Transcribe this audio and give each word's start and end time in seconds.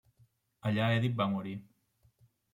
Allà 0.69 0.87
Èdip 0.95 1.21
va 1.21 1.29
morir. 1.35 1.55